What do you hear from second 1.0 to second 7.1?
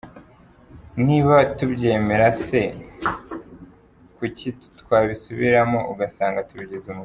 Niba tubyemera se, kuki twabisubiramo, ugasanga tubigize umuco.